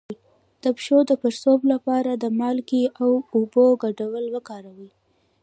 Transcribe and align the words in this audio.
د 0.63 0.65
پښو 0.77 0.97
د 1.09 1.11
پړسوب 1.21 1.59
لپاره 1.73 2.11
د 2.13 2.25
مالګې 2.39 2.83
او 3.01 3.11
اوبو 3.35 3.65
ګډول 3.83 4.25
وکاروئ 4.35 4.89